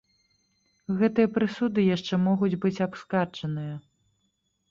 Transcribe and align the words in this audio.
Гэтыя 1.01 1.29
прысуды 1.35 1.79
яшчэ 1.95 2.15
могуць 2.23 2.59
быць 2.63 2.83
абскарджаныя. 2.87 3.75